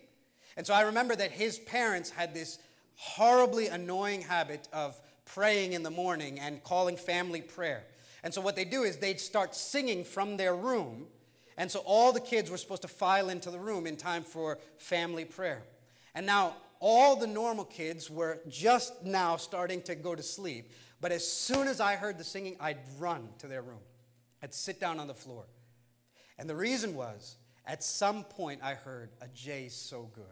[0.57, 2.59] And so I remember that his parents had this
[2.95, 7.83] horribly annoying habit of praying in the morning and calling family prayer.
[8.23, 11.07] And so what they do is they'd start singing from their room.
[11.57, 14.59] And so all the kids were supposed to file into the room in time for
[14.77, 15.63] family prayer.
[16.15, 20.71] And now all the normal kids were just now starting to go to sleep.
[21.01, 23.79] But as soon as I heard the singing, I'd run to their room.
[24.41, 25.45] I'd sit down on the floor.
[26.37, 30.23] And the reason was, at some point, I heard a J so good.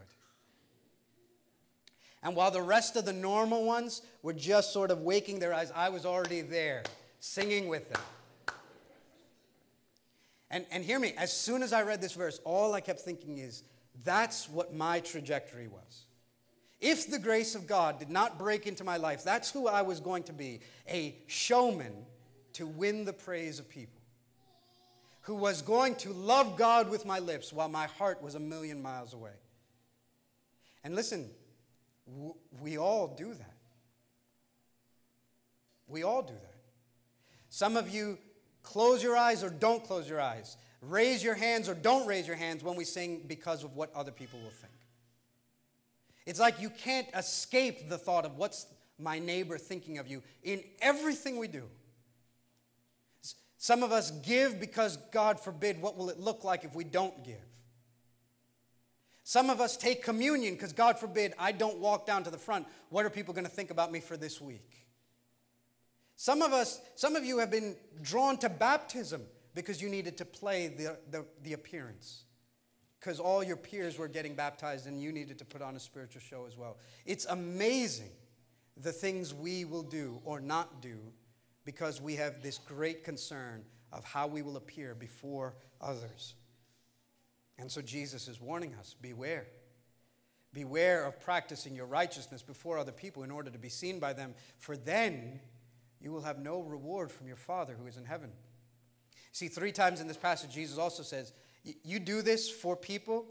[2.22, 5.70] And while the rest of the normal ones were just sort of waking their eyes,
[5.74, 6.82] I was already there,
[7.20, 8.02] singing with them.
[10.50, 13.38] And, and hear me, as soon as I read this verse, all I kept thinking
[13.38, 13.62] is,
[14.04, 16.04] that's what my trajectory was.
[16.80, 20.00] If the grace of God did not break into my life, that's who I was
[20.00, 21.92] going to be a showman
[22.54, 23.97] to win the praise of people,
[25.28, 28.80] who was going to love God with my lips while my heart was a million
[28.80, 29.34] miles away.
[30.82, 31.28] And listen,
[32.62, 33.56] we all do that.
[35.86, 36.54] We all do that.
[37.50, 38.16] Some of you
[38.62, 40.56] close your eyes or don't close your eyes.
[40.80, 44.12] Raise your hands or don't raise your hands when we sing because of what other
[44.12, 44.72] people will think.
[46.24, 48.66] It's like you can't escape the thought of what's
[48.98, 51.64] my neighbor thinking of you in everything we do.
[53.58, 57.24] Some of us give because, God forbid, what will it look like if we don't
[57.24, 57.36] give?
[59.24, 62.66] Some of us take communion because, God forbid, I don't walk down to the front.
[62.88, 64.86] What are people going to think about me for this week?
[66.14, 69.22] Some of us, some of you have been drawn to baptism
[69.54, 72.24] because you needed to play the, the, the appearance.
[73.00, 76.20] Because all your peers were getting baptized and you needed to put on a spiritual
[76.20, 76.78] show as well.
[77.06, 78.10] It's amazing
[78.76, 80.98] the things we will do or not do
[81.68, 86.32] because we have this great concern of how we will appear before others.
[87.58, 89.46] And so Jesus is warning us beware.
[90.54, 94.34] Beware of practicing your righteousness before other people in order to be seen by them,
[94.56, 95.40] for then
[96.00, 98.30] you will have no reward from your Father who is in heaven.
[99.32, 103.26] See, three times in this passage, Jesus also says, You do this for people,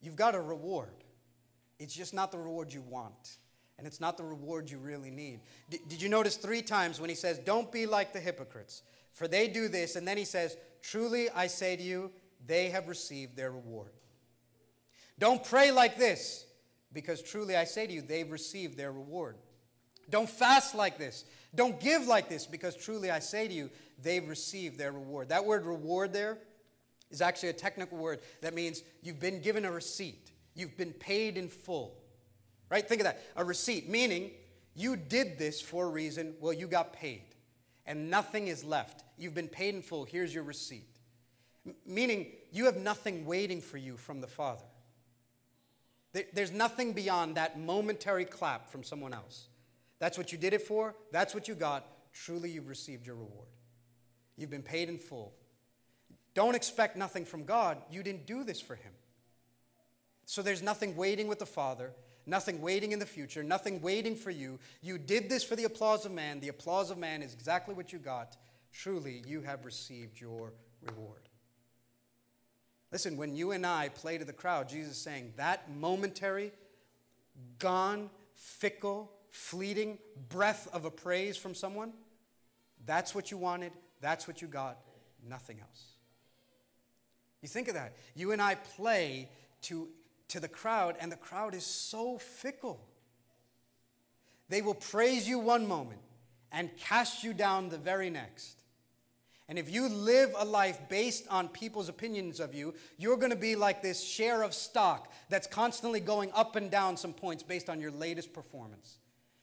[0.00, 0.94] you've got a reward.
[1.80, 3.38] It's just not the reward you want,
[3.78, 5.40] and it's not the reward you really need.
[5.70, 8.82] D- did you notice three times when he says, Don't be like the hypocrites,
[9.12, 12.10] for they do this, and then he says, Truly I say to you,
[12.46, 13.92] they have received their reward.
[15.18, 16.46] Don't pray like this,
[16.92, 19.36] because truly I say to you, they've received their reward.
[20.10, 21.24] Don't fast like this.
[21.54, 23.70] Don't give like this, because truly I say to you,
[24.02, 25.28] they've received their reward.
[25.30, 26.38] That word reward there
[27.10, 31.36] is actually a technical word that means you've been given a receipt, you've been paid
[31.36, 31.96] in full.
[32.70, 32.86] Right?
[32.86, 33.22] Think of that.
[33.36, 34.30] A receipt, meaning
[34.74, 37.22] you did this for a reason, well, you got paid,
[37.86, 39.04] and nothing is left.
[39.16, 40.04] You've been paid in full.
[40.04, 40.88] Here's your receipt.
[41.66, 44.64] M- meaning you have nothing waiting for you from the Father.
[46.12, 49.48] There, there's nothing beyond that momentary clap from someone else.
[49.98, 51.86] That's what you did it for, that's what you got.
[52.12, 53.48] Truly, you've received your reward.
[54.36, 55.32] You've been paid in full.
[56.34, 57.78] Don't expect nothing from God.
[57.90, 58.92] You didn't do this for Him.
[60.26, 61.92] So there's nothing waiting with the Father,
[62.26, 64.58] nothing waiting in the future, nothing waiting for you.
[64.82, 66.40] You did this for the applause of man.
[66.40, 68.36] The applause of man is exactly what you got.
[68.72, 71.28] Truly, you have received your reward.
[72.92, 76.52] Listen, when you and I play to the crowd, Jesus is saying that momentary,
[77.58, 81.92] gone, fickle, fleeting breath of a praise from someone,
[82.86, 84.78] that's what you wanted, that's what you got,
[85.28, 85.94] nothing else.
[87.42, 87.96] You think of that.
[88.14, 89.28] You and I play
[89.62, 89.88] to,
[90.28, 92.80] to the crowd, and the crowd is so fickle.
[94.48, 96.00] They will praise you one moment
[96.52, 98.62] and cast you down the very next.
[99.48, 103.36] And if you live a life based on people's opinions of you, you're going to
[103.36, 107.68] be like this share of stock that's constantly going up and down some points based
[107.68, 108.96] on your latest performance.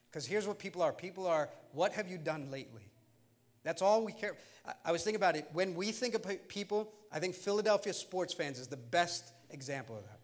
[0.10, 2.90] Because here's what people are people are, what have you done lately?
[3.64, 4.36] That's all we care.
[4.84, 5.48] I was thinking about it.
[5.54, 10.04] When we think of people, I think Philadelphia sports fans is the best example of
[10.06, 10.21] that.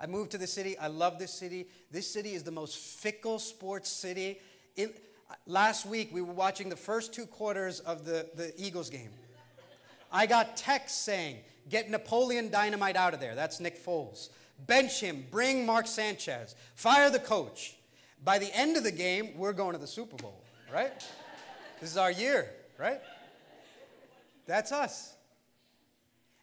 [0.00, 0.78] I moved to the city.
[0.78, 1.66] I love this city.
[1.90, 4.40] This city is the most fickle sports city.
[4.76, 4.92] In,
[5.46, 9.10] last week, we were watching the first two quarters of the, the Eagles game.
[10.12, 13.34] I got texts saying, get Napoleon Dynamite out of there.
[13.34, 14.30] That's Nick Foles.
[14.66, 15.26] Bench him.
[15.30, 16.54] Bring Mark Sanchez.
[16.74, 17.76] Fire the coach.
[18.24, 20.92] By the end of the game, we're going to the Super Bowl, right?
[21.80, 23.00] This is our year, right?
[24.46, 25.14] That's us.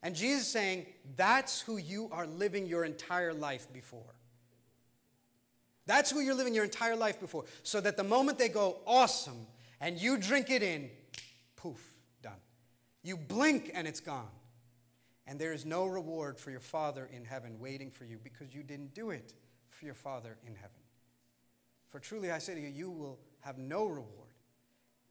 [0.01, 4.15] And Jesus saying, that's who you are living your entire life before.
[5.85, 7.45] That's who you're living your entire life before.
[7.63, 9.45] So that the moment they go, awesome,
[9.79, 10.89] and you drink it in,
[11.55, 12.39] poof, done.
[13.03, 14.29] You blink and it's gone.
[15.27, 18.63] And there is no reward for your Father in heaven waiting for you because you
[18.63, 19.33] didn't do it
[19.69, 20.71] for your Father in heaven.
[21.89, 24.09] For truly I say to you, you will have no reward.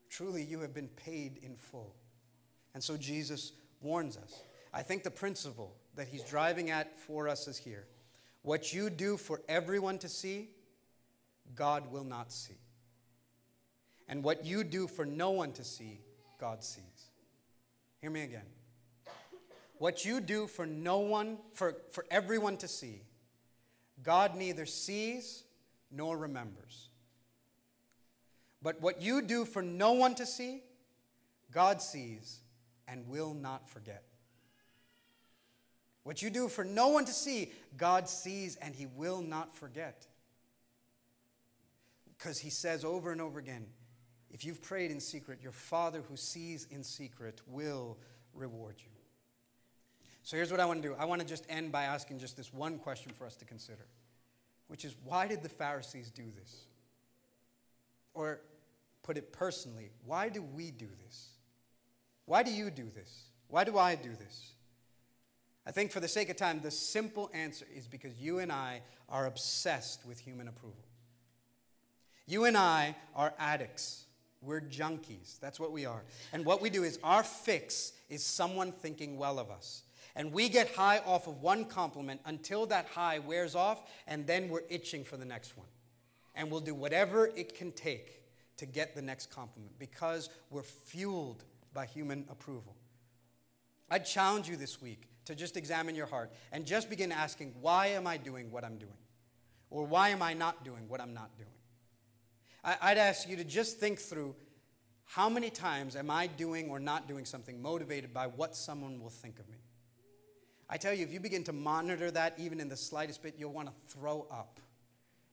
[0.09, 1.95] Truly you have been paid in full.
[2.75, 4.43] And so Jesus warns us.
[4.75, 7.87] I think the principle that he's driving at for us is here.
[8.43, 10.51] What you do for everyone to see,
[11.55, 12.59] God will not see.
[14.09, 16.01] And what you do for no one to see,
[16.41, 16.83] God sees.
[18.01, 18.47] Hear me again.
[19.79, 23.03] What you do for no one, for, for everyone to see,
[24.03, 25.45] God neither sees
[25.93, 26.89] nor remembers.
[28.61, 30.63] But what you do for no one to see,
[31.53, 32.41] God sees
[32.89, 34.03] and will not forget.
[36.05, 40.07] What you do for no one to see, God sees and he will not forget.
[42.17, 43.67] Because he says over and over again,
[44.31, 47.99] if you've prayed in secret, your Father who sees in secret will
[48.35, 48.91] reward you.
[50.23, 52.37] So here's what I want to do I want to just end by asking just
[52.37, 53.87] this one question for us to consider,
[54.69, 56.65] which is why did the Pharisees do this?
[58.13, 58.41] Or
[59.03, 61.29] put it personally, why do we do this?
[62.27, 63.25] Why do you do this?
[63.49, 64.54] Why do I do this?
[65.67, 68.83] I think for the sake of time, the simple answer is because you and I
[69.09, 70.85] are obsessed with human approval.
[72.27, 74.05] You and I are addicts.
[74.43, 75.39] We're junkies.
[75.41, 76.03] That's what we are.
[76.33, 79.83] And what we do is our fix is someone thinking well of us.
[80.17, 84.49] And we get high off of one compliment until that high wears off, and then
[84.49, 85.67] we're itching for the next one.
[86.35, 88.21] And we'll do whatever it can take
[88.59, 92.77] to get the next compliment because we're fueled by human approval.
[93.91, 97.89] I challenge you this week to just examine your heart and just begin asking, why
[97.89, 98.93] am I doing what I'm doing?
[99.71, 101.51] Or why am I not doing what I'm not doing?
[102.63, 104.35] I'd ask you to just think through
[105.05, 109.11] how many times am I doing or not doing something motivated by what someone will
[109.11, 109.59] think of me?
[110.69, 113.53] I tell you, if you begin to monitor that even in the slightest bit, you'll
[113.53, 114.61] want to throw up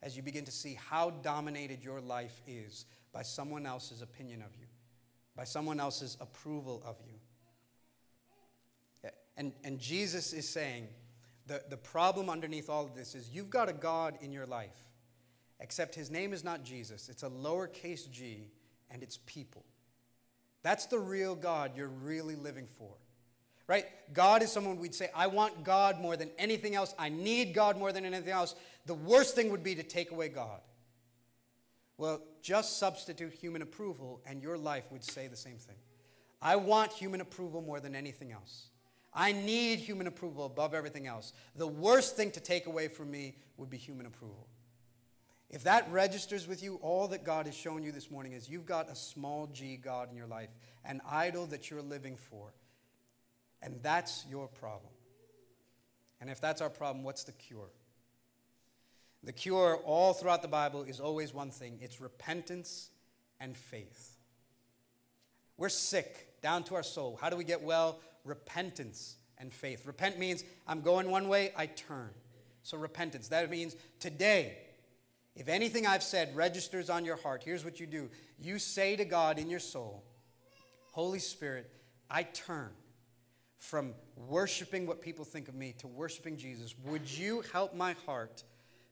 [0.04, 4.54] as you begin to see how dominated your life is by someone else's opinion of
[4.60, 4.66] you,
[5.36, 7.14] by someone else's approval of you.
[9.38, 10.88] And, and Jesus is saying
[11.48, 14.90] the, the problem underneath all of this is you've got a God in your life,
[15.60, 17.10] except his name is not Jesus.
[17.10, 18.52] It's a lowercase g,
[18.90, 19.66] and it's people.
[20.64, 22.92] That's the real God you're really living for.
[23.68, 23.86] right?
[24.14, 26.94] God is someone we'd say, I want God more than anything else.
[27.00, 28.54] I need God more than anything else.
[28.86, 30.60] The worst thing would be to take away God.
[31.98, 35.78] Well, just substitute human approval, and your life would say the same thing.
[36.42, 38.71] I want human approval more than anything else.
[39.14, 41.34] I need human approval above everything else.
[41.56, 44.48] The worst thing to take away from me would be human approval.
[45.50, 48.66] If that registers with you, all that God has shown you this morning is you've
[48.66, 50.50] got a small g God in your life,
[50.86, 52.54] an idol that you're living for.
[53.62, 54.94] And that's your problem.
[56.22, 57.70] And if that's our problem, what's the cure?
[59.24, 62.90] The cure all throughout the Bible is always one thing it's repentance
[63.40, 64.18] and faith.
[65.58, 67.20] We're sick down to our soul.
[67.22, 68.00] How do we get well?
[68.26, 69.86] Repentance and faith.
[69.86, 72.10] Repent means I'm going one way, I turn.
[72.64, 73.28] So repentance.
[73.30, 74.58] That means today,
[75.36, 78.10] if anything I've said registers on your heart, here's what you do
[78.40, 80.04] you say to God in your soul,
[80.92, 81.70] Holy Spirit,
[82.10, 82.70] I turn
[83.58, 86.76] from worshiping what people think of me to worshiping Jesus.
[86.86, 88.44] Would you help my heart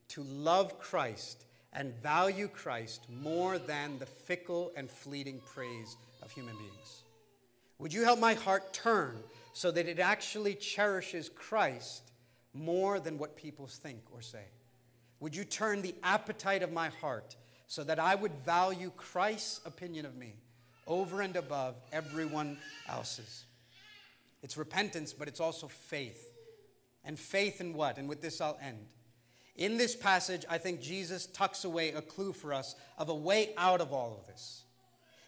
[0.10, 6.56] to love Christ and value Christ more than the fickle and fleeting praise of human
[6.58, 7.04] beings?
[7.80, 9.18] Would you help my heart turn
[9.54, 12.12] so that it actually cherishes Christ
[12.54, 14.44] more than what people think or say?
[15.20, 17.36] Would you turn the appetite of my heart
[17.68, 20.34] so that I would value Christ's opinion of me
[20.88, 22.58] over and above everyone
[22.88, 23.46] else's?
[24.44, 26.26] It's repentance, but it's also faith.
[27.04, 27.98] And faith in what?
[27.98, 28.88] And with this, I'll end.
[29.56, 33.54] In this passage, I think Jesus tucks away a clue for us of a way
[33.58, 34.64] out of all of this.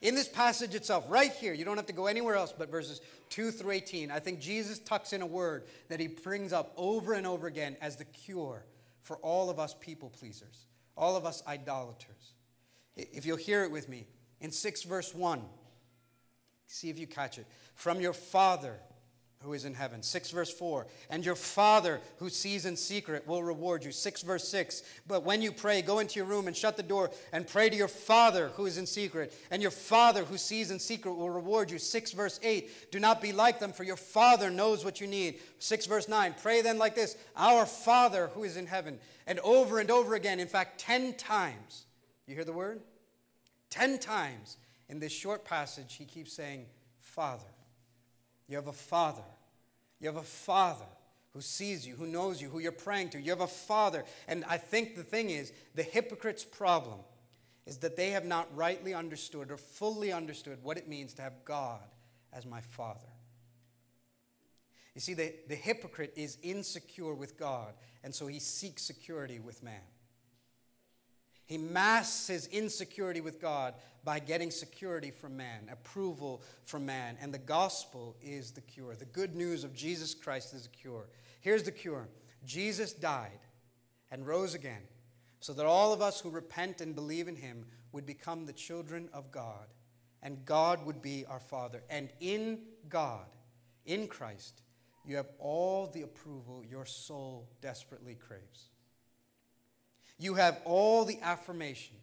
[0.02, 3.02] In this passage itself, right here, you don't have to go anywhere else but verses
[3.30, 4.10] 2 through 18.
[4.10, 7.78] I think Jesus tucks in a word that he brings up over and over again
[7.82, 8.66] as the cure
[9.02, 10.66] for all of us people pleasers,
[10.98, 12.34] all of us idolaters.
[12.96, 14.08] If you'll hear it with me,
[14.40, 15.42] in 6 verse 1,
[16.66, 17.46] see if you catch it.
[17.76, 18.80] From your Father
[19.44, 20.04] who is in heaven.
[20.04, 20.88] 6 verse 4.
[21.10, 23.92] And your Father who sees in secret will reward you.
[23.92, 24.84] 6 verse 6.
[25.08, 27.76] But when you pray, go into your room and shut the door and pray to
[27.76, 29.34] your Father who is in secret.
[29.50, 31.80] And your Father who sees in secret will reward you.
[31.80, 32.92] 6 verse 8.
[32.92, 35.40] Do not be like them, for your Father knows what you need.
[35.60, 36.36] 6 verse 9.
[36.42, 39.00] Pray then like this Our Father who is in heaven.
[39.28, 41.86] And over and over again, in fact, 10 times.
[42.28, 42.82] You hear the word?
[43.70, 44.58] 10 times
[44.90, 46.66] in this short passage, he keeps saying,
[47.00, 47.48] Father.
[48.52, 49.24] You have a father.
[50.02, 50.86] You have a father
[51.34, 53.22] who sees you, who knows you, who you're praying to.
[53.22, 54.04] You have a father.
[54.28, 57.00] And I think the thing is, the hypocrite's problem
[57.66, 61.46] is that they have not rightly understood or fully understood what it means to have
[61.46, 61.80] God
[62.34, 63.08] as my father.
[64.96, 67.74] You see, the, the hypocrite is insecure with God,
[68.04, 69.80] and so he seeks security with man.
[71.52, 73.74] He masks his insecurity with God
[74.06, 77.18] by getting security from man, approval from man.
[77.20, 78.96] And the gospel is the cure.
[78.96, 81.10] The good news of Jesus Christ is the cure.
[81.42, 82.08] Here's the cure
[82.46, 83.42] Jesus died
[84.12, 84.84] and rose again
[85.42, 89.10] so that all of us who repent and believe in him would become the children
[89.12, 89.68] of God,
[90.24, 91.84] and God would be our Father.
[91.90, 93.26] And in God,
[93.86, 94.62] in Christ,
[95.06, 98.70] you have all the approval your soul desperately craves.
[100.22, 101.96] You have all the affirmation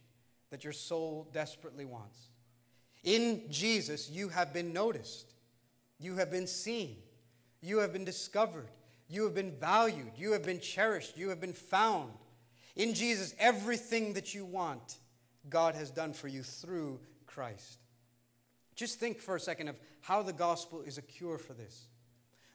[0.51, 2.19] that your soul desperately wants.
[3.05, 5.35] In Jesus, you have been noticed,
[6.01, 6.97] you have been seen,
[7.63, 8.67] you have been discovered,
[9.09, 12.11] you have been valued, you have been cherished, you have been found.
[12.75, 14.97] In Jesus, everything that you want,
[15.49, 17.79] God has done for you through Christ.
[18.75, 21.87] Just think for a second of how the gospel is a cure for this.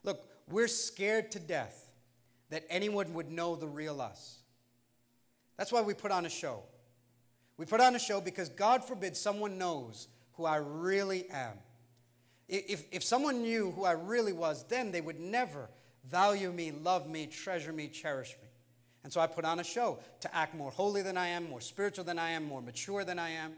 [0.04, 1.90] Look, we're scared to death
[2.50, 4.43] that anyone would know the real us.
[5.58, 6.64] That's why we put on a show.
[7.58, 11.54] We put on a show because God forbid someone knows who I really am.
[12.50, 15.70] If, if someone knew who I really was, then they would never
[16.06, 18.50] value me, love me, treasure me, cherish me.
[19.04, 21.62] And so I put on a show to act more holy than I am, more
[21.62, 23.54] spiritual than I am, more mature than I am.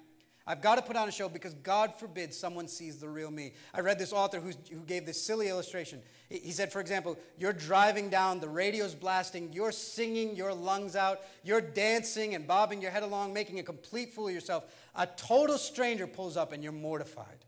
[0.47, 3.53] I've got to put on a show because God forbid someone sees the real me.
[3.73, 4.51] I read this author who
[4.85, 6.01] gave this silly illustration.
[6.29, 11.21] He said, for example, you're driving down, the radio's blasting, you're singing your lungs out,
[11.43, 14.65] you're dancing and bobbing your head along, making a complete fool of yourself.
[14.93, 17.45] A total stranger pulls up and you're mortified.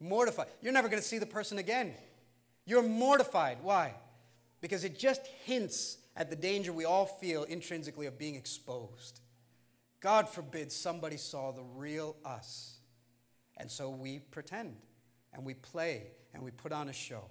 [0.00, 0.46] Mortified.
[0.62, 1.94] You're never going to see the person again.
[2.64, 3.58] You're mortified.
[3.62, 3.94] Why?
[4.60, 9.20] Because it just hints at the danger we all feel intrinsically of being exposed.
[10.00, 12.78] God forbid somebody saw the real us.
[13.56, 14.76] And so we pretend
[15.34, 17.24] and we play and we put on a show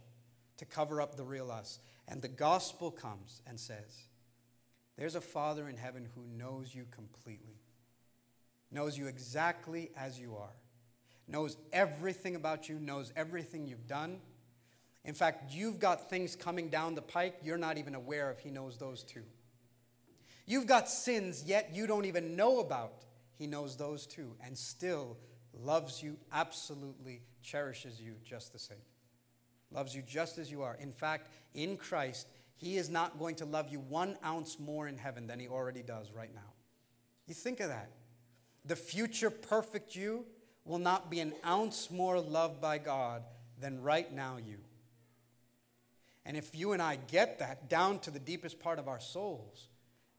[0.57, 1.79] to cover up the real us.
[2.07, 4.07] And the gospel comes and says,
[4.97, 7.61] There's a Father in heaven who knows you completely,
[8.71, 10.55] knows you exactly as you are,
[11.27, 14.19] knows everything about you, knows everything you've done.
[15.05, 18.39] In fact, you've got things coming down the pike you're not even aware of.
[18.39, 19.23] He knows those too.
[20.47, 23.03] You've got sins yet you don't even know about.
[23.37, 25.17] He knows those too, and still
[25.53, 28.77] loves you absolutely, cherishes you just the same.
[29.71, 30.77] Loves you just as you are.
[30.79, 34.97] In fact, in Christ, He is not going to love you one ounce more in
[34.97, 36.53] heaven than He already does right now.
[37.27, 37.91] You think of that.
[38.63, 40.25] The future perfect you
[40.63, 43.23] will not be an ounce more loved by God
[43.59, 44.57] than right now you.
[46.25, 49.67] And if you and I get that down to the deepest part of our souls,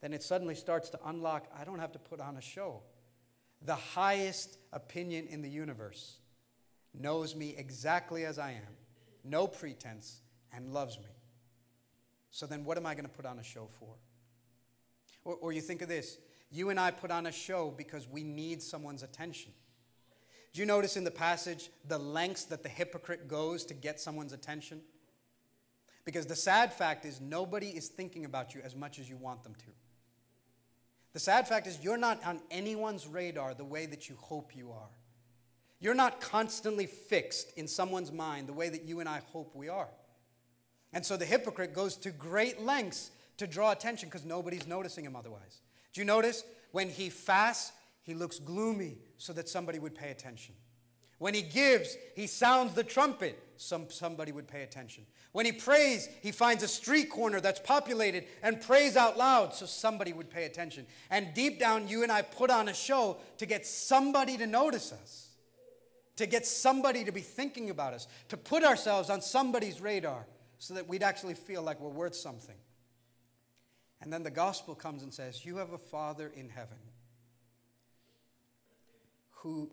[0.00, 2.82] then it suddenly starts to unlock I don't have to put on a show.
[3.62, 6.18] The highest opinion in the universe
[6.94, 8.76] knows me exactly as I am,
[9.24, 10.20] no pretense,
[10.52, 11.10] and loves me.
[12.30, 13.96] So then, what am I going to put on a show for?
[15.24, 16.18] Or, or you think of this
[16.50, 19.52] you and I put on a show because we need someone's attention.
[20.52, 24.32] Do you notice in the passage the lengths that the hypocrite goes to get someone's
[24.32, 24.80] attention?
[26.06, 29.42] Because the sad fact is, nobody is thinking about you as much as you want
[29.42, 29.66] them to.
[31.12, 34.70] The sad fact is, you're not on anyone's radar the way that you hope you
[34.72, 34.90] are.
[35.80, 39.68] You're not constantly fixed in someone's mind the way that you and I hope we
[39.68, 39.88] are.
[40.92, 45.16] And so the hypocrite goes to great lengths to draw attention because nobody's noticing him
[45.16, 45.60] otherwise.
[45.92, 46.44] Do you notice?
[46.72, 50.54] When he fasts, he looks gloomy so that somebody would pay attention.
[51.18, 55.04] When he gives, he sounds the trumpet, some, somebody would pay attention.
[55.32, 59.66] When he prays, he finds a street corner that's populated and prays out loud so
[59.66, 60.86] somebody would pay attention.
[61.10, 64.92] And deep down, you and I put on a show to get somebody to notice
[64.92, 65.28] us,
[66.16, 70.26] to get somebody to be thinking about us, to put ourselves on somebody's radar
[70.58, 72.56] so that we'd actually feel like we're worth something.
[74.00, 76.78] And then the gospel comes and says, You have a Father in heaven
[79.30, 79.70] who,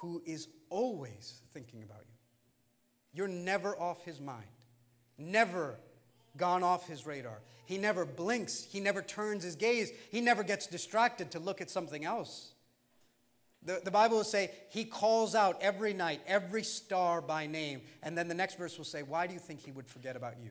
[0.00, 2.14] who is always thinking about you.
[3.12, 4.46] You're never off his mind,
[5.18, 5.76] never
[6.36, 7.40] gone off his radar.
[7.66, 11.70] He never blinks, he never turns his gaze, he never gets distracted to look at
[11.70, 12.52] something else.
[13.62, 17.82] The, the Bible will say he calls out every night, every star by name.
[18.02, 20.34] And then the next verse will say, Why do you think he would forget about
[20.42, 20.48] you?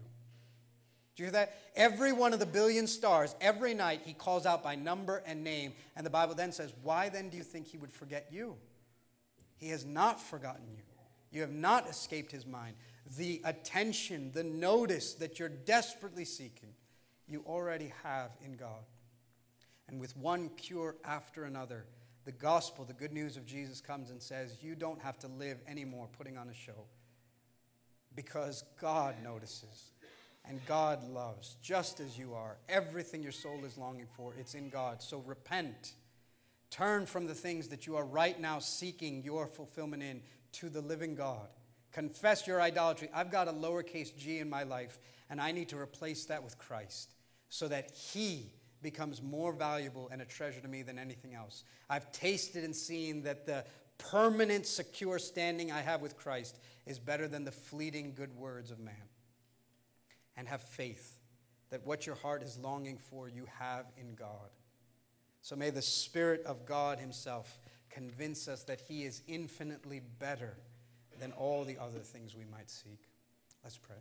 [1.16, 1.58] Do you hear that?
[1.76, 5.74] Every one of the billion stars, every night, he calls out by number and name.
[5.96, 8.56] And the Bible then says, Why then do you think he would forget you?
[9.60, 10.84] He has not forgotten you.
[11.32, 12.76] You have not escaped his mind.
[13.18, 16.74] The attention, the notice that you're desperately seeking,
[17.28, 18.84] you already have in God.
[19.88, 21.86] And with one cure after another,
[22.26, 25.60] the gospel, the good news of Jesus comes and says, You don't have to live
[25.68, 26.86] anymore putting on a show
[28.16, 29.92] because God notices.
[30.46, 32.58] And God loves just as you are.
[32.70, 35.02] Everything your soul is longing for, it's in God.
[35.02, 35.94] So repent.
[36.70, 40.22] Turn from the things that you are right now seeking your fulfillment in
[40.54, 41.48] to the living God.
[41.92, 43.10] Confess your idolatry.
[43.14, 45.00] I've got a lowercase g in my life,
[45.30, 47.16] and I need to replace that with Christ
[47.50, 51.64] so that He becomes more valuable and a treasure to me than anything else.
[51.90, 53.66] I've tasted and seen that the
[53.98, 58.80] permanent, secure standing I have with Christ is better than the fleeting good words of
[58.80, 58.96] man
[60.38, 61.20] and have faith
[61.70, 64.50] that what your heart is longing for, you have in God.
[65.42, 67.60] So may the Spirit of God Himself
[67.90, 70.58] convince us that He is infinitely better
[71.20, 73.00] than all the other things we might seek.
[73.64, 73.96] Let's pray.